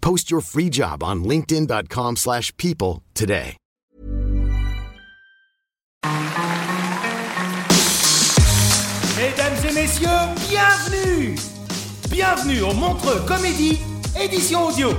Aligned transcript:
Post 0.00 0.30
your 0.30 0.40
free 0.40 0.70
job 0.70 1.02
on 1.02 1.22
linkedin.com/people 1.24 2.16
slash 2.16 2.52
people 2.56 3.02
today. 3.14 3.56
Mesdames 9.16 9.58
et 9.68 9.74
messieurs, 9.74 10.08
bienvenue 10.48 11.36
Bienvenue 12.10 12.62
au 12.62 12.72
Montreux 12.74 13.20
Comédie, 13.26 13.78
édition 14.20 14.66
audio. 14.68 14.90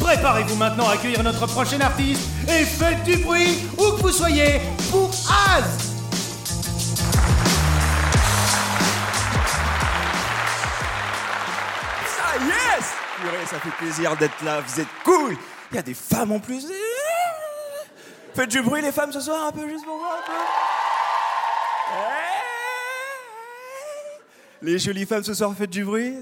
Préparez-vous 0.00 0.56
maintenant 0.56 0.88
à 0.88 0.92
accueillir 0.92 1.22
notre 1.22 1.46
prochain 1.46 1.80
artiste 1.80 2.28
et 2.48 2.64
faites 2.64 3.02
du 3.04 3.16
bruit 3.18 3.58
où 3.78 3.96
que 3.96 4.02
vous 4.02 4.10
soyez 4.10 4.60
pour 4.90 5.10
Az 5.56 5.85
ça 13.46 13.58
fait 13.58 13.70
plaisir 13.70 14.16
d'être 14.16 14.42
là, 14.44 14.60
vous 14.60 14.80
êtes 14.80 14.88
cool. 15.04 15.36
Il 15.70 15.76
y 15.76 15.78
a 15.78 15.82
des 15.82 15.94
femmes 15.94 16.32
en 16.32 16.38
plus. 16.38 16.66
Faites 18.34 18.50
du 18.50 18.60
bruit 18.60 18.82
les 18.82 18.92
femmes 18.92 19.12
ce 19.12 19.20
soir 19.20 19.46
un 19.46 19.52
peu 19.52 19.68
juste 19.68 19.84
pour 19.84 19.96
voir 19.98 20.18
un 20.18 20.26
peu. 20.26 20.32
Les 24.62 24.78
jolies 24.78 25.06
femmes 25.06 25.22
ce 25.24 25.34
soir, 25.34 25.54
faites 25.56 25.70
du 25.70 25.84
bruit. 25.84 26.14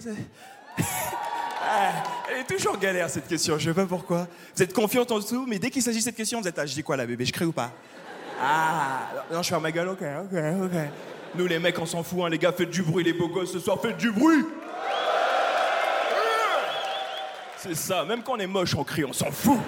Ah, 1.66 1.92
Elle 2.30 2.40
est 2.40 2.44
toujours 2.44 2.76
galère 2.78 3.08
cette 3.08 3.26
question, 3.26 3.58
je 3.58 3.70
sais 3.70 3.74
pas 3.74 3.86
pourquoi. 3.86 4.28
Vous 4.54 4.62
êtes 4.62 4.72
confiante 4.72 5.10
en 5.10 5.18
dessous, 5.18 5.46
mais 5.48 5.58
dès 5.58 5.70
qu'il 5.70 5.82
s'agit 5.82 5.98
de 5.98 6.04
cette 6.04 6.16
question, 6.16 6.40
vous 6.40 6.48
êtes 6.48 6.58
ah, 6.58 6.66
je 6.66 6.74
dis 6.74 6.82
quoi 6.82 6.96
là 6.96 7.06
bébé, 7.06 7.24
je 7.24 7.32
crée 7.32 7.46
ou 7.46 7.52
pas? 7.52 7.70
Ah, 8.40 9.08
non, 9.32 9.42
je 9.42 9.48
ferme 9.48 9.62
ma 9.62 9.72
gueule, 9.72 9.88
ok, 9.88 10.02
ok, 10.02 10.38
ok. 10.64 10.78
Nous 11.36 11.46
les 11.46 11.58
mecs, 11.58 11.78
on 11.78 11.86
s'en 11.86 12.02
fout, 12.02 12.20
hein, 12.24 12.28
les 12.28 12.38
gars, 12.38 12.52
faites 12.52 12.70
du 12.70 12.82
bruit, 12.82 13.02
les 13.02 13.12
beaux 13.12 13.28
gosses 13.28 13.52
ce 13.52 13.60
soir, 13.60 13.80
faites 13.80 13.96
du 13.96 14.10
bruit 14.10 14.44
C'est 17.64 17.74
ça, 17.74 18.04
même 18.04 18.22
quand 18.22 18.34
on 18.34 18.38
est 18.38 18.46
moche, 18.46 18.74
on 18.74 18.84
crie, 18.84 19.06
on 19.06 19.14
s'en 19.14 19.30
fout. 19.30 19.58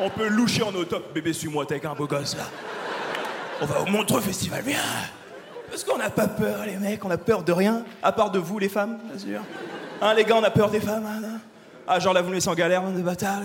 On 0.00 0.10
peut 0.10 0.26
loucher 0.26 0.64
en 0.64 0.72
top, 0.72 1.14
bébé, 1.14 1.32
suis-moi, 1.32 1.64
t'es 1.64 1.74
avec 1.74 1.84
un 1.84 1.94
beau 1.94 2.08
gosse 2.08 2.36
là. 2.36 2.48
On 3.60 3.66
va 3.66 3.82
au 3.82 3.86
Montreux 3.86 4.20
Festival, 4.20 4.64
viens 4.66 4.80
Parce 5.70 5.84
qu'on 5.84 5.98
n'a 5.98 6.10
pas 6.10 6.26
peur, 6.26 6.66
les 6.66 6.76
mecs, 6.78 7.04
on 7.04 7.10
a 7.10 7.18
peur 7.18 7.44
de 7.44 7.52
rien, 7.52 7.84
à 8.02 8.10
part 8.10 8.32
de 8.32 8.40
vous, 8.40 8.58
les 8.58 8.68
femmes, 8.68 8.98
bien 9.08 9.18
sûr. 9.18 9.40
Hein, 10.00 10.14
les 10.14 10.24
gars, 10.24 10.34
on 10.36 10.42
a 10.42 10.50
peur 10.50 10.68
des 10.68 10.80
femmes, 10.80 11.06
hein. 11.06 11.38
Ah, 11.86 12.00
genre 12.00 12.12
là, 12.12 12.22
vous 12.22 12.30
me 12.30 12.34
laissez 12.34 12.48
en 12.48 12.54
galère, 12.54 12.82
de 12.82 13.00
bâtards. 13.02 13.42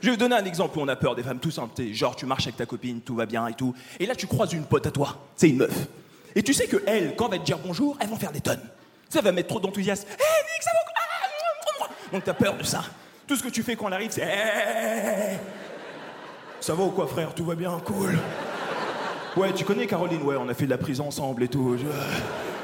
Je 0.00 0.06
vais 0.06 0.12
vous 0.12 0.16
donner 0.16 0.36
un 0.36 0.44
exemple 0.44 0.78
où 0.78 0.82
on 0.82 0.88
a 0.88 0.94
peur 0.94 1.16
des 1.16 1.24
femmes, 1.24 1.40
tout 1.40 1.50
simple. 1.50 1.82
Genre, 1.92 2.14
tu 2.14 2.26
marches 2.26 2.44
avec 2.44 2.56
ta 2.56 2.66
copine, 2.66 3.00
tout 3.00 3.16
va 3.16 3.26
bien 3.26 3.48
et 3.48 3.54
tout. 3.54 3.74
Et 3.98 4.06
là, 4.06 4.14
tu 4.14 4.28
croises 4.28 4.52
une 4.52 4.66
pote 4.66 4.86
à 4.86 4.92
toi, 4.92 5.16
c'est 5.34 5.48
une 5.48 5.56
meuf. 5.56 5.88
Et 6.36 6.44
tu 6.44 6.54
sais 6.54 6.68
que 6.68 6.80
elle, 6.86 7.16
quand 7.16 7.26
elle 7.26 7.32
va 7.32 7.38
te 7.38 7.44
dire 7.44 7.58
bonjour, 7.58 7.96
elles 8.00 8.08
vont 8.08 8.16
faire 8.16 8.32
des 8.32 8.40
tonnes. 8.40 8.62
Elle 9.16 9.22
va 9.22 9.32
mettre 9.32 9.48
trop 9.48 9.60
d'enthousiasme. 9.60 10.08
Hé, 10.08 10.12
Nick, 10.12 10.62
ça 10.62 10.70
va 10.72 10.94
Donc 12.14 12.22
t'as 12.22 12.32
peur 12.32 12.56
de 12.56 12.62
ça. 12.62 12.84
Tout 13.26 13.34
ce 13.34 13.42
que 13.42 13.48
tu 13.48 13.64
fais 13.64 13.74
quand 13.74 13.88
elle 13.88 13.94
arrive, 13.94 14.12
c'est 14.12 14.22
Hey 14.22 15.36
Ça 16.60 16.72
va 16.72 16.84
ou 16.84 16.90
quoi, 16.90 17.08
frère? 17.08 17.34
Tout 17.34 17.44
va 17.44 17.56
bien? 17.56 17.76
Cool. 17.84 18.16
Ouais, 19.36 19.52
tu 19.52 19.64
connais 19.64 19.88
Caroline, 19.88 20.22
ouais, 20.22 20.36
on 20.38 20.48
a 20.48 20.54
fait 20.54 20.66
de 20.66 20.70
la 20.70 20.78
prison 20.78 21.08
ensemble 21.08 21.42
et 21.42 21.48
tout. 21.48 21.76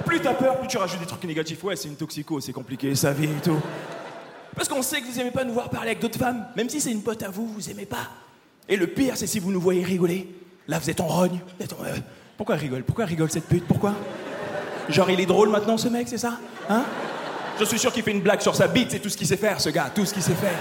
Plus 0.07 0.21
t'as 0.21 0.35
peur, 0.35 0.57
plus 0.61 0.69
tu 0.69 0.79
rajoutes 0.79 1.01
des 1.01 1.07
trucs 1.07 1.25
négatifs. 1.25 1.65
Ouais, 1.65 1.75
c'est 1.75 1.89
une 1.89 1.97
toxico, 1.97 2.39
c'est 2.39 2.53
compliqué, 2.53 2.95
sa 2.95 3.13
vie 3.13 3.25
et 3.25 3.43
tout. 3.43 3.59
Parce 4.55 4.69
qu'on 4.69 4.83
sait 4.83 5.01
que 5.01 5.07
vous 5.07 5.19
aimez 5.19 5.33
pas 5.33 5.43
nous 5.43 5.55
voir 5.55 5.69
parler 5.69 5.89
avec 5.89 6.01
d'autres 6.01 6.19
femmes, 6.19 6.47
même 6.55 6.69
si 6.69 6.81
c'est 6.81 6.93
une 6.93 7.03
pote 7.03 7.25
à 7.25 7.29
vous, 7.29 7.49
vous 7.49 7.71
aimez 7.71 7.87
pas. 7.87 8.09
Et 8.69 8.77
le 8.77 8.87
pire, 8.87 9.17
c'est 9.17 9.27
si 9.27 9.41
vous 9.41 9.51
nous 9.51 9.61
voyez 9.61 9.83
rigoler. 9.83 10.33
Là, 10.69 10.79
vous 10.79 10.89
êtes 10.91 11.01
en 11.01 11.09
rogne. 11.09 11.41
Euh, 11.61 11.97
Pourquoi 12.37 12.55
elle 12.55 12.61
rigole? 12.61 12.85
Pourquoi 12.85 13.03
elle 13.03 13.11
rigole 13.11 13.33
cette 13.33 13.49
pute? 13.49 13.67
Pourquoi? 13.67 13.95
Genre, 14.89 15.11
il 15.11 15.19
est 15.19 15.27
drôle 15.27 15.49
maintenant, 15.49 15.77
ce 15.77 15.89
mec, 15.89 16.07
c'est 16.07 16.19
ça? 16.19 16.39
Hein? 16.69 16.85
Je 17.61 17.67
suis 17.67 17.79
sûr 17.79 17.93
qu'il 17.93 18.03
fait 18.03 18.13
une 18.13 18.23
blague 18.23 18.41
sur 18.41 18.57
sa 18.57 18.69
bite, 18.69 18.91
c'est 18.91 19.01
tout 19.01 19.11
ce 19.11 19.19
qu'il 19.19 19.27
sait 19.27 19.37
faire, 19.37 19.61
ce 19.61 19.69
gars, 19.69 19.93
tout 19.95 20.07
ce 20.07 20.15
qu'il 20.15 20.23
sait 20.23 20.33
faire. 20.33 20.59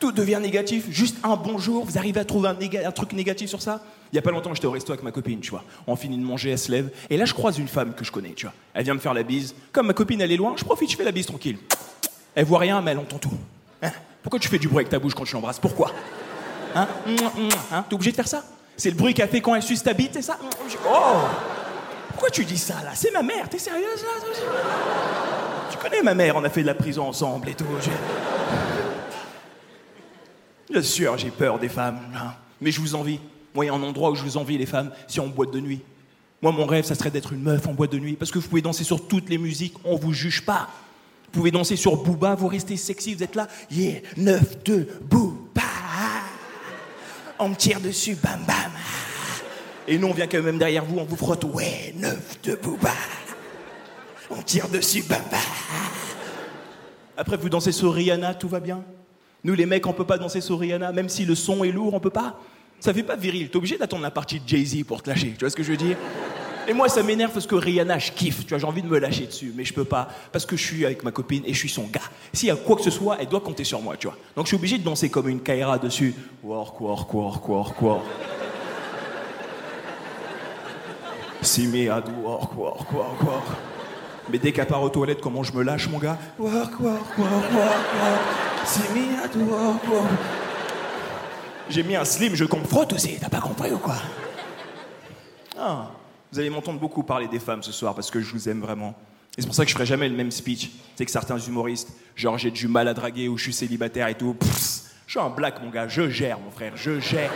Tout 0.00 0.10
devient 0.10 0.40
négatif, 0.42 0.86
juste 0.90 1.18
un 1.22 1.36
bonjour, 1.36 1.84
vous 1.84 1.96
arrivez 1.96 2.18
à 2.18 2.24
trouver 2.24 2.48
un, 2.48 2.90
truc 2.90 3.12
négatif 3.12 3.48
sur 3.48 3.62
ça 3.62 3.80
Il 4.12 4.16
y 4.16 4.18
a 4.18 4.22
pas 4.22 4.32
longtemps, 4.32 4.52
j'étais 4.54 4.66
au 4.66 4.72
resto 4.72 4.92
avec 4.92 5.04
ma 5.04 5.12
copine, 5.12 5.38
tu 5.38 5.52
vois. 5.52 5.62
On 5.86 5.94
finit 5.94 6.18
de 6.18 6.24
manger, 6.24 6.50
elle 6.50 6.58
se 6.58 6.72
lève, 6.72 6.90
et 7.08 7.16
là, 7.16 7.26
je 7.26 7.32
croise 7.32 7.58
une 7.58 7.68
femme 7.68 7.94
que 7.94 8.04
je 8.04 8.10
connais, 8.10 8.32
tu 8.32 8.46
vois. 8.46 8.54
Elle 8.74 8.82
vient 8.82 8.94
me 8.94 8.98
faire 8.98 9.14
la 9.14 9.22
bise. 9.22 9.54
Comme 9.70 9.86
ma 9.86 9.92
copine, 9.92 10.20
elle 10.20 10.32
est 10.32 10.36
loin, 10.36 10.54
je 10.56 10.64
profite, 10.64 10.90
je 10.90 10.96
fais 10.96 11.04
la 11.04 11.12
bise 11.12 11.26
tranquille. 11.26 11.58
Elle 12.34 12.44
voit 12.44 12.58
rien, 12.58 12.82
mais 12.82 12.90
elle 12.90 12.98
entend 12.98 13.18
tout. 13.18 13.30
Hein? 13.82 13.92
Pourquoi 14.24 14.40
tu 14.40 14.48
fais 14.48 14.58
du 14.58 14.66
bruit 14.66 14.78
avec 14.78 14.88
ta 14.88 14.98
bouche 14.98 15.14
quand 15.14 15.24
tu 15.24 15.34
l'embrasses? 15.34 15.60
Pourquoi? 15.60 15.92
Hein? 16.74 16.88
Hein? 17.70 17.84
T'es 17.88 17.94
obligé 17.94 18.10
de 18.10 18.16
faire 18.16 18.26
ça? 18.26 18.42
C'est 18.76 18.90
le 18.90 18.96
bruit 18.96 19.14
qu'elle 19.14 19.28
fait 19.28 19.40
quand 19.40 19.54
elle 19.54 19.62
suce 19.62 19.84
ta 19.84 19.92
bite, 19.92 20.10
c'est 20.14 20.22
ça? 20.22 20.38
Oh 20.88 21.55
Pourquoi 22.16 22.30
tu 22.30 22.46
dis 22.46 22.56
ça, 22.56 22.76
là? 22.82 22.92
C'est 22.94 23.12
ma 23.12 23.22
mère, 23.22 23.46
t'es 23.46 23.58
sérieuse, 23.58 24.02
là? 24.02 24.26
Tu 25.70 25.76
connais 25.76 26.00
ma 26.00 26.14
mère, 26.14 26.34
on 26.36 26.44
a 26.44 26.48
fait 26.48 26.62
de 26.62 26.66
la 26.66 26.74
prison 26.74 27.06
ensemble 27.06 27.50
et 27.50 27.54
tout. 27.54 27.66
Bien 30.70 30.80
sûr, 30.80 31.18
j'ai 31.18 31.28
peur 31.28 31.58
des 31.58 31.68
femmes, 31.68 32.00
hein. 32.16 32.32
mais 32.58 32.70
je 32.70 32.80
vous 32.80 32.94
envie. 32.94 33.20
Moi, 33.54 33.66
il 33.66 33.68
y 33.68 33.70
a 33.70 33.74
un 33.74 33.82
endroit 33.82 34.10
où 34.10 34.14
je 34.14 34.22
vous 34.22 34.38
envie, 34.38 34.56
les 34.56 34.64
femmes, 34.64 34.92
c'est 35.06 35.20
en 35.20 35.26
boîte 35.26 35.50
de 35.50 35.60
nuit. 35.60 35.82
Moi, 36.40 36.52
mon 36.52 36.64
rêve, 36.64 36.86
ça 36.86 36.94
serait 36.94 37.10
d'être 37.10 37.34
une 37.34 37.42
meuf 37.42 37.66
en 37.66 37.74
boîte 37.74 37.92
de 37.92 37.98
nuit, 37.98 38.16
parce 38.16 38.30
que 38.30 38.38
vous 38.38 38.48
pouvez 38.48 38.62
danser 38.62 38.82
sur 38.82 39.06
toutes 39.06 39.28
les 39.28 39.36
musiques, 39.36 39.74
on 39.84 39.96
vous 39.96 40.14
juge 40.14 40.40
pas. 40.40 40.70
Vous 41.26 41.40
pouvez 41.40 41.50
danser 41.50 41.76
sur 41.76 42.02
Booba, 42.02 42.34
vous 42.34 42.48
restez 42.48 42.78
sexy, 42.78 43.12
vous 43.12 43.24
êtes 43.24 43.34
là, 43.34 43.46
yeah, 43.70 44.00
9, 44.16 44.64
2, 44.64 45.00
Booba. 45.02 45.60
On 47.38 47.50
me 47.50 47.56
tire 47.56 47.78
dessus, 47.78 48.14
bam, 48.14 48.40
bam. 48.46 48.72
Et 49.88 49.98
nous, 49.98 50.08
on 50.08 50.12
vient 50.12 50.26
quand 50.26 50.42
même 50.42 50.58
derrière 50.58 50.84
vous, 50.84 50.98
on 50.98 51.04
vous 51.04 51.16
frotte, 51.16 51.44
ouais, 51.44 51.94
9, 51.96 52.38
2, 52.42 52.56
Booba. 52.56 52.90
On 54.30 54.42
tire 54.42 54.68
dessus, 54.68 55.04
bam. 55.08 55.20
Après, 57.16 57.36
vous 57.36 57.48
dansez 57.48 57.72
sur 57.72 57.94
Rihanna, 57.94 58.34
tout 58.34 58.48
va 58.48 58.60
bien? 58.60 58.82
Nous, 59.44 59.54
les 59.54 59.66
mecs, 59.66 59.86
on 59.86 59.92
peut 59.92 60.04
pas 60.04 60.18
danser 60.18 60.40
sur 60.40 60.58
Rihanna, 60.58 60.90
même 60.90 61.08
si 61.08 61.24
le 61.24 61.36
son 61.36 61.62
est 61.62 61.70
lourd, 61.70 61.94
on 61.94 62.00
peut 62.00 62.10
pas? 62.10 62.40
Ça 62.80 62.92
fait 62.92 63.04
pas 63.04 63.16
viril. 63.16 63.48
T'es 63.48 63.56
obligé 63.56 63.78
d'attendre 63.78 64.02
la 64.02 64.10
partie 64.10 64.40
de 64.40 64.48
Jay-Z 64.48 64.84
pour 64.84 65.02
te 65.02 65.08
lâcher. 65.08 65.32
Tu 65.32 65.40
vois 65.40 65.50
ce 65.50 65.56
que 65.56 65.62
je 65.62 65.70
veux 65.70 65.76
dire? 65.76 65.96
Et 66.68 66.72
moi, 66.72 66.88
ça 66.88 67.04
m'énerve 67.04 67.32
parce 67.32 67.46
que 67.46 67.54
Rihanna, 67.54 68.00
je 68.00 68.10
kiffe. 68.10 68.40
Tu 68.40 68.48
vois, 68.48 68.58
j'ai 68.58 68.66
envie 68.66 68.82
de 68.82 68.88
me 68.88 68.98
lâcher 68.98 69.26
dessus, 69.26 69.52
mais 69.54 69.64
je 69.64 69.72
peux 69.72 69.84
pas 69.84 70.08
parce 70.32 70.44
que 70.44 70.56
je 70.56 70.64
suis 70.64 70.84
avec 70.84 71.04
ma 71.04 71.12
copine 71.12 71.44
et 71.46 71.54
je 71.54 71.58
suis 71.58 71.68
son 71.68 71.84
gars. 71.84 72.00
S'il 72.32 72.48
y 72.48 72.50
a 72.50 72.56
quoi 72.56 72.74
que 72.74 72.82
ce 72.82 72.90
soit, 72.90 73.18
elle 73.20 73.28
doit 73.28 73.40
compter 73.40 73.62
sur 73.62 73.80
moi, 73.80 73.96
tu 73.96 74.08
vois. 74.08 74.16
Donc, 74.34 74.46
je 74.46 74.48
suis 74.48 74.56
obligé 74.56 74.76
de 74.76 74.82
danser 74.82 75.08
comme 75.08 75.28
une 75.28 75.40
Kaira 75.40 75.78
dessus. 75.78 76.12
Work, 76.42 76.80
work, 76.80 77.14
work, 77.14 77.48
work, 77.48 77.82
work. 77.82 78.02
See 81.42 81.66
me, 81.66 81.86
do 81.86 82.12
work, 82.22 82.56
work, 82.56 82.92
work, 82.92 83.22
work. 83.22 83.44
Mais 84.28 84.38
dès 84.38 84.52
qu'elle 84.52 84.66
part 84.66 84.82
aux 84.82 84.88
toilettes, 84.88 85.20
comment 85.20 85.42
je 85.42 85.52
me 85.52 85.62
lâche, 85.62 85.88
mon 85.88 85.98
gars? 85.98 86.18
Work, 86.38 86.80
work, 86.80 87.18
work, 87.18 87.52
work, 87.52 87.52
work. 87.52 88.66
See 88.66 88.80
me, 88.92 89.28
do 89.32 89.50
work, 89.50 89.88
work. 89.88 90.10
J'ai 91.68 91.82
mis 91.82 91.96
un 91.96 92.04
slim, 92.04 92.34
je 92.34 92.44
frotte 92.44 92.92
aussi, 92.92 93.18
t'as 93.20 93.28
pas 93.28 93.40
compris 93.40 93.72
ou 93.72 93.78
quoi? 93.78 93.96
Ah, 95.58 95.90
vous 96.32 96.38
allez 96.38 96.50
m'entendre 96.50 96.78
beaucoup 96.78 97.02
parler 97.02 97.28
des 97.28 97.38
femmes 97.38 97.62
ce 97.62 97.72
soir 97.72 97.94
parce 97.94 98.10
que 98.10 98.20
je 98.20 98.32
vous 98.32 98.48
aime 98.48 98.60
vraiment. 98.60 98.94
Et 99.36 99.42
c'est 99.42 99.46
pour 99.46 99.54
ça 99.54 99.64
que 99.64 99.68
je 99.68 99.74
ferai 99.74 99.86
jamais 99.86 100.08
le 100.08 100.16
même 100.16 100.30
speech. 100.30 100.70
C'est 100.96 101.04
que 101.04 101.10
certains 101.10 101.38
humoristes, 101.38 101.92
genre 102.14 102.38
j'ai 102.38 102.50
du 102.50 102.68
mal 102.68 102.88
à 102.88 102.94
draguer 102.94 103.28
ou 103.28 103.36
je 103.36 103.44
suis 103.44 103.52
célibataire 103.52 104.08
et 104.08 104.14
tout. 104.14 104.36
Je 105.06 105.12
suis 105.12 105.20
un 105.20 105.28
black, 105.28 105.62
mon 105.62 105.70
gars, 105.70 105.88
je 105.88 106.08
gère, 106.08 106.38
mon 106.40 106.50
frère, 106.50 106.72
je 106.76 107.00
gère. 107.00 107.30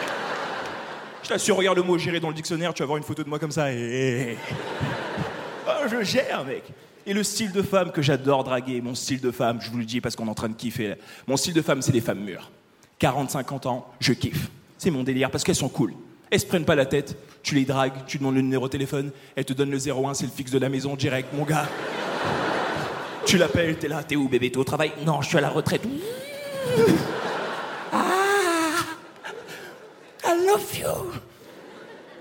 Je 1.31 1.35
t'assure, 1.37 1.55
regarde 1.55 1.77
le 1.77 1.85
mot 1.85 1.97
gérer 1.97 2.19
dans 2.19 2.27
le 2.27 2.35
dictionnaire, 2.35 2.75
tu 2.75 2.83
vas 2.83 2.87
voir 2.87 2.97
une 2.97 3.05
photo 3.05 3.23
de 3.23 3.29
moi 3.29 3.39
comme 3.39 3.53
ça 3.53 3.73
et. 3.73 4.37
Ah, 5.65 5.83
je 5.89 6.03
gère, 6.03 6.45
mec. 6.45 6.65
Et 7.07 7.13
le 7.13 7.23
style 7.23 7.53
de 7.53 7.63
femme 7.63 7.93
que 7.93 8.03
j'adore 8.03 8.43
draguer, 8.43 8.81
mon 8.81 8.97
style 8.97 9.21
de 9.21 9.31
femme, 9.31 9.61
je 9.61 9.71
vous 9.71 9.79
le 9.79 9.85
dis 9.85 10.01
parce 10.01 10.17
qu'on 10.17 10.27
est 10.27 10.31
en 10.31 10.35
train 10.35 10.49
de 10.49 10.55
kiffer. 10.55 10.97
Mon 11.29 11.37
style 11.37 11.55
de 11.55 11.63
femme, 11.63 11.83
c'est 11.83 11.93
les 11.93 12.01
femmes 12.01 12.19
mûres. 12.19 12.51
40-50 13.01 13.69
ans, 13.69 13.87
je 14.01 14.13
kiffe. 14.13 14.49
C'est 14.77 14.91
mon 14.91 15.05
délire 15.05 15.31
parce 15.31 15.45
qu'elles 15.45 15.55
sont 15.55 15.69
cool. 15.69 15.95
Elles 16.33 16.41
se 16.41 16.47
prennent 16.47 16.65
pas 16.65 16.75
la 16.75 16.87
tête, 16.87 17.17
tu 17.45 17.55
les 17.55 17.65
dragues, 17.65 18.05
tu 18.09 18.19
demandes 18.19 18.35
le 18.35 18.43
numéro 18.43 18.67
de 18.67 18.73
téléphone, 18.73 19.13
elles 19.37 19.45
te 19.45 19.53
donnent 19.53 19.71
le 19.71 19.79
01, 19.79 20.15
c'est 20.15 20.27
le 20.27 20.33
fixe 20.33 20.51
de 20.51 20.59
la 20.59 20.69
maison 20.69 20.97
direct, 20.97 21.29
mon 21.33 21.45
gars. 21.45 21.69
tu 23.25 23.39
l'appelles, 23.39 23.77
t'es 23.77 23.87
là, 23.87 24.03
t'es 24.03 24.17
où 24.17 24.29
bébé, 24.29 24.51
t'es 24.51 24.59
au 24.59 24.65
travail? 24.65 24.91
Non, 25.07 25.23
je 25.23 25.29
suis 25.29 25.39
à 25.39 25.43
la 25.43 25.51
retraite. 25.51 25.83
Ah, 27.93 28.21
I 30.31 30.47
love 30.47 30.79
you. 30.79 31.13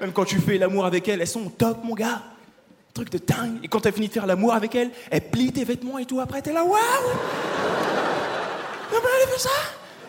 Même 0.01 0.11
quand 0.13 0.25
tu 0.25 0.39
fais 0.39 0.57
l'amour 0.57 0.85
avec 0.85 1.07
elles, 1.07 1.21
elles 1.21 1.27
sont 1.27 1.49
top, 1.49 1.83
mon 1.83 1.93
gars. 1.93 2.23
Truc 2.93 3.11
de 3.11 3.19
dingue. 3.19 3.59
Et 3.63 3.67
quand 3.67 3.81
t'as 3.81 3.91
fini 3.91 4.07
de 4.07 4.13
faire 4.13 4.25
l'amour 4.25 4.53
avec 4.53 4.73
elles, 4.73 4.89
elles 5.11 5.29
plient 5.29 5.51
tes 5.53 5.63
vêtements 5.63 5.99
et 5.99 6.05
tout. 6.05 6.19
Après, 6.19 6.41
t'es 6.41 6.51
là, 6.51 6.63
waouh 6.63 6.79
Maman, 8.91 9.07
elle 9.17 9.27
a 9.27 9.31
fait 9.31 9.39
ça? 9.39 9.49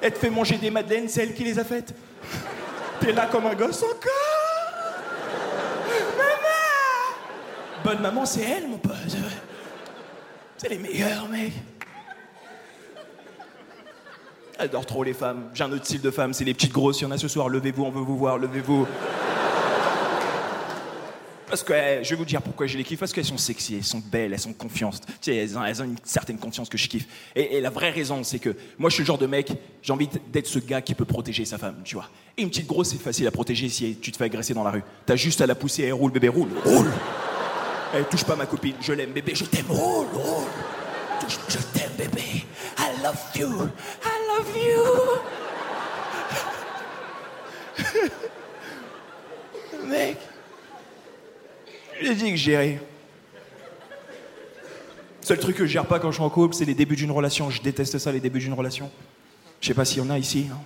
Elle 0.00 0.12
te 0.12 0.19
fait 0.19 0.31
manger 0.31 0.56
des 0.56 0.70
madeleines, 0.70 1.08
c'est 1.08 1.23
elle 1.23 1.35
qui 1.35 1.44
les 1.44 1.58
a 1.58 1.64
faites. 1.64 1.93
T'es 3.00 3.12
là 3.12 3.29
comme 3.31 3.47
un 3.47 3.55
gosse 3.55 3.82
encore 3.82 4.11
Maman 6.17 7.85
Bonne 7.85 8.00
maman, 8.00 8.25
c'est 8.25 8.43
elle, 8.43 8.69
mon 8.69 8.79
pote. 8.79 8.94
C'est 10.56 10.69
les 10.69 10.79
meilleurs, 10.79 11.29
mec. 11.29 11.52
J'adore 14.60 14.84
trop 14.84 15.02
les 15.02 15.14
femmes. 15.14 15.44
J'ai 15.54 15.64
un 15.64 15.72
autre 15.72 15.86
style 15.86 16.02
de 16.02 16.10
femme, 16.10 16.34
c'est 16.34 16.44
les 16.44 16.52
petites 16.52 16.72
grosses. 16.72 17.00
Il 17.00 17.04
y 17.04 17.06
en 17.06 17.10
a 17.12 17.16
ce 17.16 17.28
soir. 17.28 17.48
Levez-vous, 17.48 17.82
on 17.82 17.90
veut 17.90 18.02
vous 18.02 18.18
voir. 18.18 18.36
Levez-vous. 18.36 18.86
Parce 21.48 21.62
que 21.62 21.72
eh, 21.72 22.04
je 22.04 22.10
vais 22.10 22.16
vous 22.16 22.26
dire 22.26 22.42
pourquoi 22.42 22.66
je 22.66 22.76
les 22.76 22.84
kiffe. 22.84 23.00
Parce 23.00 23.14
qu'elles 23.14 23.24
sont 23.24 23.38
sexy, 23.38 23.76
elles 23.76 23.84
sont 23.84 24.02
belles, 24.12 24.34
elles 24.34 24.38
sont 24.38 24.52
confiantes. 24.52 25.00
Elles 25.26 25.56
ont, 25.56 25.64
une 25.64 25.96
certaine 26.04 26.36
confiance 26.36 26.68
que 26.68 26.76
je 26.76 26.88
kiffe. 26.88 27.06
Et, 27.34 27.58
la 27.62 27.70
vraie 27.70 27.88
raison, 27.88 28.22
c'est 28.22 28.38
que 28.38 28.54
moi, 28.78 28.90
je 28.90 28.96
suis 28.96 29.02
le 29.02 29.06
genre 29.06 29.16
de 29.16 29.26
mec, 29.26 29.50
j'ai 29.80 29.94
envie 29.94 30.10
d'être 30.30 30.46
ce 30.46 30.58
gars 30.58 30.82
qui 30.82 30.94
peut 30.94 31.06
protéger 31.06 31.46
sa 31.46 31.56
femme, 31.56 31.76
tu 31.82 31.94
vois. 31.94 32.10
Et 32.36 32.42
une 32.42 32.50
petite 32.50 32.66
grosse, 32.66 32.90
c'est 32.90 33.00
facile 33.00 33.26
à 33.26 33.30
protéger 33.30 33.70
si 33.70 33.96
tu 33.96 34.12
te 34.12 34.18
fais 34.18 34.24
agresser 34.24 34.52
dans 34.52 34.64
la 34.64 34.72
rue. 34.72 34.84
T'as 35.06 35.16
juste 35.16 35.40
à 35.40 35.46
la 35.46 35.54
pousser, 35.54 35.84
elle 35.84 35.94
roule, 35.94 36.12
bébé, 36.12 36.28
roule, 36.28 36.50
roule. 36.66 36.92
Elle 37.94 38.04
touche 38.04 38.24
pas 38.24 38.36
ma 38.36 38.44
copine, 38.44 38.74
je 38.82 38.92
l'aime, 38.92 39.12
bébé, 39.12 39.32
je 39.34 39.44
t'aime, 39.44 39.70
roule, 39.70 40.06
roule. 40.12 40.44
Je 41.48 41.58
t'aime, 41.72 41.92
bébé. 41.96 42.44
I 42.78 43.02
love 43.02 43.18
you, 43.34 43.70
I 44.04 44.20
love 44.28 44.56
you. 44.56 44.84
Mec, 49.86 50.18
j'ai 52.14 52.24
dit 52.24 52.30
que 52.30 52.36
je 52.36 52.42
gérais. 52.44 52.80
Seul 55.22 55.38
truc 55.38 55.56
que 55.56 55.66
je 55.66 55.70
gère 55.72 55.86
pas 55.86 55.98
quand 56.00 56.10
je 56.10 56.16
suis 56.16 56.24
en 56.24 56.30
couple, 56.30 56.54
c'est 56.54 56.64
les 56.64 56.74
débuts 56.74 56.96
d'une 56.96 57.10
relation. 57.10 57.50
Je 57.50 57.60
déteste 57.62 57.98
ça, 57.98 58.10
les 58.10 58.20
débuts 58.20 58.38
d'une 58.40 58.54
relation. 58.54 58.90
Je 59.60 59.68
sais 59.68 59.74
pas 59.74 59.84
s'il 59.84 60.02
y 60.02 60.06
en 60.06 60.10
a 60.10 60.18
ici. 60.18 60.46
hein. 60.50 60.56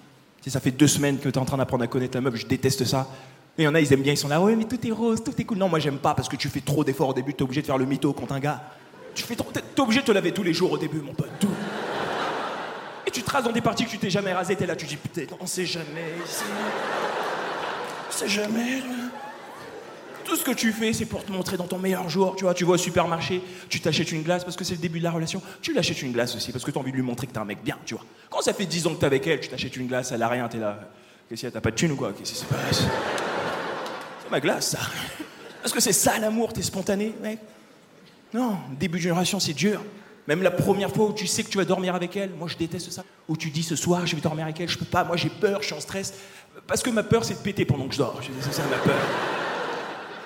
Si 0.43 0.51
ça 0.51 0.61
fait 0.61 0.71
deux 0.71 0.87
semaines 0.87 1.19
que 1.19 1.29
tu 1.29 1.35
es 1.35 1.39
en 1.39 1.45
train 1.45 1.57
d'apprendre 1.57 1.83
à 1.85 1.87
connaître 1.87 2.17
la 2.17 2.21
meuf, 2.21 2.37
je 2.37 2.47
déteste 2.47 2.85
ça. 2.85 3.09
Et 3.59 3.63
il 3.63 3.65
y 3.65 3.69
en 3.69 3.75
a, 3.75 3.81
ils 3.81 3.93
aiment 3.93 4.03
bien, 4.03 4.13
ils 4.13 4.17
sont 4.19 4.29
là, 4.29 4.41
ouais, 4.41 4.55
mais 4.57 4.65
tout 4.65 4.85
est 4.87 4.91
rose, 4.91 5.23
tout 5.25 5.33
est 5.39 5.45
cool. 5.45 5.59
Non, 5.59 5.69
moi 5.69 5.79
j'aime 5.79 5.99
pas 5.99 6.15
parce 6.15 6.29
que 6.29 6.37
tu 6.37 6.49
fais 6.49 6.61
trop 6.61 6.85
d'efforts 6.85 7.09
au 7.11 7.15
début, 7.15 7.35
t'es 7.35 7.43
obligé 7.43 7.63
de 7.63 7.67
faire 7.67 7.79
le 7.79 7.87
mytho 7.87 8.13
contre 8.13 8.33
un 8.35 8.41
gars. 8.41 8.63
Tu 9.15 9.23
fais 9.23 9.37
t'es 9.37 9.45
t'es 9.75 9.81
obligé 9.81 10.01
de 10.01 10.07
te 10.07 10.13
laver 10.13 10.33
tous 10.33 10.43
les 10.43 10.53
jours 10.53 10.73
au 10.73 10.79
début, 10.79 10.99
mon 10.99 11.15
pote, 11.15 11.31
tout. 11.41 11.49
Et 13.07 13.11
tu 13.11 13.23
te 13.23 13.31
rases 13.31 13.45
dans 13.45 13.53
des 13.53 13.61
parties 13.61 13.85
que 13.85 13.91
tu 13.91 13.99
t'es 13.99 14.11
jamais 14.11 14.33
rasé, 14.33 14.57
t'es 14.57 14.67
là, 14.67 14.75
tu 14.77 14.87
dis, 14.87 14.97
putain, 14.97 15.23
on 15.41 15.47
sait 15.47 15.67
jamais 15.67 16.15
ici. 16.27 16.43
On 18.09 18.13
sait 18.13 18.29
jamais. 18.29 18.79
là. 18.81 18.85
Tout 20.25 20.37
ce 20.37 20.45
que 20.45 20.53
tu 20.53 20.73
fais, 20.73 20.93
c'est 20.93 21.05
pour 21.05 21.25
te 21.25 21.31
montrer 21.31 21.57
dans 21.57 21.67
ton 21.67 21.79
meilleur 21.79 22.09
jour. 22.09 22.35
Tu 22.37 22.45
vois, 22.45 22.55
tu 22.55 22.65
vas 22.65 22.73
au 22.73 22.77
supermarché, 22.77 23.43
tu 23.69 23.81
t'achètes 23.81 24.11
une 24.13 24.23
glace 24.23 24.45
parce 24.45 24.57
que 24.57 24.65
c'est 24.65 24.75
le 24.75 24.81
début 24.81 24.99
de 24.99 25.05
la 25.05 25.11
relation. 25.11 25.43
Tu 25.61 25.73
l'achètes 25.73 26.03
une 26.03 26.13
glace 26.13 26.35
aussi 26.35 26.51
parce 26.51 26.65
que 26.65 26.71
tu 26.71 26.79
as 26.79 26.81
envie 26.81 26.93
de 26.93 26.97
lui 26.97 27.03
montrer 27.03 27.27
que 27.27 27.33
t'es 27.33 27.39
un 27.39 27.45
mec 27.45 27.63
bien, 27.63 27.79
tu 27.85 27.95
vois. 27.95 28.05
Quand 28.31 28.41
ça 28.41 28.53
fait 28.53 28.67
10 28.67 28.87
ans 28.87 28.95
que 28.95 29.01
t'es 29.01 29.07
avec 29.07 29.27
elle, 29.27 29.41
tu 29.41 29.49
t'achètes 29.49 29.77
une 29.77 29.87
glace, 29.87 30.13
elle 30.13 30.23
a 30.23 30.29
rien, 30.29 30.49
t'es 30.49 30.59
là. 30.59 30.79
Qu'est-ce 31.29 31.41
qu'il 31.41 31.49
a, 31.49 31.53
t'as 31.53 31.61
pas 31.61 31.71
de 31.71 31.77
thune 31.77 31.93
ou 31.93 31.97
quoi? 31.97 32.13
Qu'est-ce 32.13 32.33
qui 32.33 32.39
se 32.39 32.45
passe? 32.45 32.85
C'est 34.23 34.31
ma 34.31 34.41
glace, 34.41 34.71
ça. 34.71 34.79
Parce 35.63 35.73
que 35.73 35.81
c'est 35.81 35.93
ça 35.93 36.19
l'amour, 36.19 36.53
t'es 36.53 36.63
spontané, 36.63 37.15
mec. 37.23 37.39
Non, 38.33 38.57
début 38.79 38.99
de 38.99 39.03
génération, 39.03 39.39
c'est 39.39 39.53
dur. 39.53 39.83
Même 40.27 40.43
la 40.43 40.51
première 40.51 40.91
fois 40.91 41.07
où 41.07 41.13
tu 41.13 41.27
sais 41.27 41.43
que 41.43 41.51
tu 41.51 41.59
vas 41.59 41.67
dormir 41.67 41.95
avec 41.95 42.17
elle, 42.17 42.31
moi 42.31 42.49
je 42.49 42.57
déteste 42.57 42.91
ça. 42.91 43.05
Où 43.29 43.37
tu 43.37 43.51
dis 43.51 43.63
ce 43.63 43.77
soir, 43.77 44.07
je 44.07 44.17
vais 44.17 44.23
dormir 44.23 44.45
avec 44.45 44.59
elle, 44.61 44.69
je 44.69 44.79
peux 44.79 44.87
pas, 44.87 45.05
moi 45.05 45.17
j'ai 45.17 45.29
peur, 45.29 45.61
je 45.61 45.67
suis 45.67 45.75
en 45.75 45.81
stress. 45.81 46.15
Parce 46.67 46.83
que 46.83 46.91
ma 46.91 47.03
peur, 47.03 47.25
c'est 47.25 47.35
de 47.35 47.41
péter 47.41 47.65
pendant 47.65 47.87
que 47.87 47.93
je 47.93 47.99
dors. 47.99 48.21
C'est 48.41 48.53
ça 48.53 48.63
ma 48.71 48.79
peur. 48.79 48.97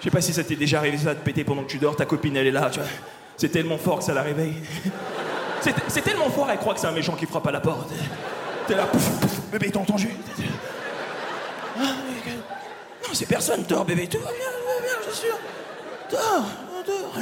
Je 0.00 0.04
sais 0.04 0.10
pas 0.10 0.20
si 0.20 0.32
ça 0.32 0.44
t'est 0.44 0.54
déjà 0.56 0.78
arrivé 0.78 0.96
ça 0.98 1.14
de 1.14 1.18
péter 1.20 1.44
pendant 1.44 1.62
que 1.64 1.70
tu 1.70 1.78
dors, 1.78 1.96
ta 1.96 2.04
copine 2.06 2.36
elle 2.36 2.46
est 2.46 2.50
là, 2.52 2.68
tu 2.70 2.78
vois. 2.80 2.88
C'est 3.36 3.48
tellement 3.48 3.78
fort 3.78 3.98
que 3.98 4.04
ça 4.04 4.14
la 4.14 4.22
réveille. 4.22 4.54
C'est 5.88 6.02
tellement 6.02 6.30
fort, 6.30 6.48
elle 6.50 6.58
croit 6.58 6.74
que 6.74 6.80
c'est 6.80 6.86
un 6.86 6.92
méchant 6.92 7.14
qui 7.14 7.26
frappe 7.26 7.46
à 7.46 7.50
la 7.52 7.60
porte. 7.60 7.90
T'es 8.66 8.74
là, 8.74 8.84
pouf, 8.86 9.02
pouf, 9.20 9.40
bébé, 9.50 9.70
t'as 9.72 9.80
entendu 9.80 10.08
que- 10.08 11.80
Non, 11.80 13.14
c'est 13.14 13.26
personne, 13.26 13.64
dors 13.68 13.84
bébé, 13.84 14.06
tout 14.06 14.18
va 14.18 14.30
bien, 14.30 14.92
je 15.06 15.10
suis 15.14 15.26
sûr. 15.26 15.36
Dors, 16.10 16.44
dors. 16.86 17.12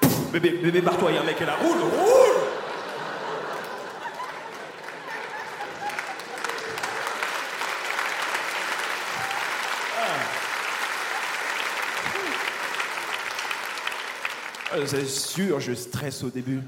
Pouf, 0.00 0.30
Bébé, 0.32 0.58
bébé, 0.62 0.80
barre-toi, 0.80 1.10
il 1.12 1.14
y 1.14 1.18
a 1.18 1.22
un 1.22 1.24
mec 1.24 1.40
est 1.40 1.46
là, 1.46 1.54
roule, 1.62 1.78
roule 1.78 2.43
Ah, 14.72 14.76
C'est 14.86 15.06
sûr, 15.06 15.60
je 15.60 15.72
stresse 15.74 16.22
au 16.24 16.30
début. 16.30 16.60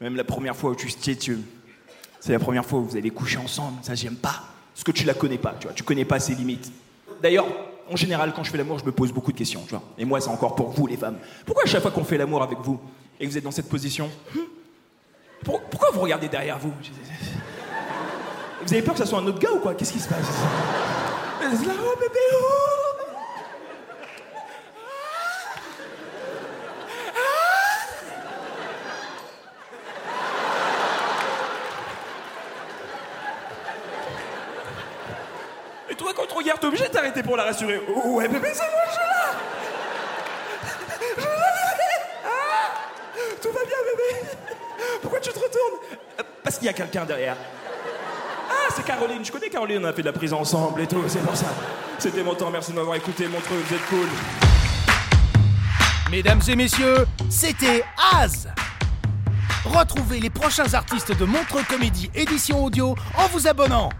Même 0.00 0.16
la 0.16 0.24
première 0.24 0.56
fois 0.56 0.70
où 0.70 0.74
tu 0.74 0.88
tu 1.16 1.38
c'est 2.20 2.32
la 2.32 2.38
première 2.38 2.66
fois 2.66 2.80
où 2.80 2.84
vous 2.84 2.96
allez 2.96 3.10
coucher 3.10 3.38
ensemble. 3.38 3.78
Ça, 3.82 3.94
j'aime 3.94 4.16
pas. 4.16 4.42
Parce 4.74 4.84
que 4.84 4.92
tu 4.92 5.04
la 5.04 5.14
connais 5.14 5.38
pas, 5.38 5.54
tu 5.58 5.66
vois. 5.66 5.72
Tu 5.74 5.82
connais 5.82 6.04
pas 6.04 6.20
ses 6.20 6.34
limites. 6.34 6.70
D'ailleurs, 7.22 7.46
en 7.90 7.96
général, 7.96 8.32
quand 8.34 8.44
je 8.44 8.50
fais 8.50 8.58
l'amour, 8.58 8.78
je 8.78 8.84
me 8.84 8.92
pose 8.92 9.10
beaucoup 9.12 9.32
de 9.32 9.38
questions, 9.38 9.62
tu 9.64 9.70
vois. 9.70 9.82
Et 9.96 10.04
moi, 10.04 10.20
c'est 10.20 10.28
encore 10.28 10.54
pour 10.54 10.68
vous, 10.70 10.86
les 10.86 10.96
femmes. 10.98 11.16
Pourquoi 11.46 11.64
à 11.64 11.66
chaque 11.66 11.80
fois 11.82 11.90
qu'on 11.90 12.04
fait 12.04 12.18
l'amour 12.18 12.42
avec 12.42 12.58
vous 12.58 12.78
et 13.18 13.24
que 13.26 13.30
vous 13.30 13.38
êtes 13.38 13.44
dans 13.44 13.50
cette 13.50 13.68
position, 13.68 14.10
hmm, 14.34 14.38
pour- 15.44 15.62
pourquoi 15.62 15.90
vous 15.92 16.00
regardez 16.00 16.28
derrière 16.28 16.58
vous? 16.58 16.72
Vous 18.66 18.72
avez 18.72 18.82
peur 18.82 18.92
que 18.94 19.00
ça 19.00 19.06
soit 19.06 19.18
un 19.18 19.26
autre 19.26 19.38
gars 19.38 19.52
ou 19.52 19.58
quoi? 19.60 19.74
Qu'est-ce 19.74 19.92
qui 19.92 20.00
se 20.00 20.08
passe? 20.08 20.26
Oh 21.42 21.96
bébé, 21.98 22.20
oh 22.34 22.79
toi, 36.00 36.12
quand 36.16 36.32
on 36.32 36.36
regarde, 36.38 36.58
t'es 36.58 36.66
obligé 36.66 36.84
de 36.84 36.92
t'arrêter 36.92 37.22
pour 37.22 37.36
la 37.36 37.44
rassurer. 37.44 37.78
Ouais, 38.06 38.26
bébé, 38.26 38.48
c'est 38.54 38.62
moi, 38.62 38.80
je 38.86 38.92
suis 38.92 39.02
là. 39.02 39.32
Je. 41.18 41.24
Ah, 42.24 42.70
tout 43.42 43.48
va 43.52 43.60
bien, 43.66 43.76
bébé. 43.84 44.30
Pourquoi 45.02 45.20
tu 45.20 45.30
te 45.30 45.38
retournes? 45.38 45.78
Euh, 46.18 46.22
Parce 46.42 46.56
qu'il 46.56 46.66
y 46.66 46.70
a 46.70 46.72
quelqu'un 46.72 47.04
derrière. 47.04 47.36
Ah, 48.50 48.72
c'est 48.74 48.82
Caroline. 48.82 49.22
Je 49.22 49.30
connais 49.30 49.50
Caroline, 49.50 49.84
on 49.84 49.88
a 49.88 49.92
fait 49.92 50.00
de 50.00 50.06
la 50.06 50.14
prise 50.14 50.32
ensemble 50.32 50.80
et 50.80 50.86
tout, 50.86 51.04
c'est 51.06 51.22
pour 51.22 51.36
ça. 51.36 51.48
C'était 51.98 52.22
mon 52.22 52.34
temps, 52.34 52.50
merci 52.50 52.70
de 52.70 52.76
m'avoir 52.76 52.96
écouté. 52.96 53.28
Montreux, 53.28 53.58
vous 53.58 53.74
êtes 53.74 53.86
cool. 53.90 54.08
Mesdames 56.10 56.40
et 56.48 56.56
messieurs, 56.56 57.06
c'était 57.28 57.84
Az 58.14 58.48
Retrouvez 59.66 60.18
les 60.18 60.30
prochains 60.30 60.72
artistes 60.72 61.14
de 61.14 61.24
Montreux 61.26 61.62
Comédie 61.68 62.10
édition 62.14 62.64
audio 62.64 62.96
en 63.18 63.26
vous 63.28 63.46
abonnant. 63.46 63.90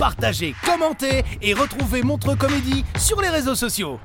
Partagez, 0.00 0.54
commentez 0.64 1.22
et 1.42 1.52
retrouvez 1.52 2.00
Comédie 2.34 2.86
sur 2.98 3.20
les 3.20 3.28
réseaux 3.28 3.54
sociaux. 3.54 4.00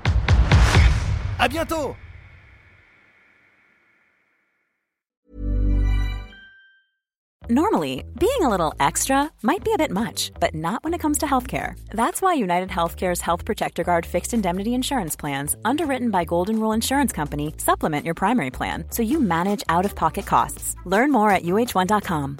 À 1.40 1.48
bientôt 1.48 1.96
Normally, 7.48 8.04
being 8.20 8.42
a 8.42 8.50
little 8.50 8.74
extra 8.78 9.32
might 9.42 9.64
be 9.64 9.72
a 9.72 9.78
bit 9.78 9.90
much, 9.90 10.32
but 10.42 10.54
not 10.54 10.84
when 10.84 10.94
it 10.94 11.00
comes 11.00 11.20
to 11.20 11.28
healthcare. 11.28 11.76
That's 11.92 12.22
why 12.22 12.34
United 12.34 12.70
Healthcare's 12.70 13.22
Health 13.22 13.46
Protector 13.46 13.86
Guard 13.86 14.06
fixed 14.06 14.34
indemnity 14.34 14.74
insurance 14.74 15.16
plans, 15.16 15.56
underwritten 15.64 16.10
by 16.10 16.26
Golden 16.26 16.60
Rule 16.60 16.74
Insurance 16.74 17.14
Company, 17.14 17.54
supplement 17.58 18.04
your 18.04 18.16
primary 18.16 18.52
plan 18.52 18.84
so 18.90 19.02
you 19.02 19.22
manage 19.22 19.64
out 19.70 19.86
of 19.86 19.96
pocket 19.96 20.26
costs. 20.26 20.76
Learn 20.86 21.12
more 21.12 21.30
at 21.32 21.44
uh1.com. 21.44 22.40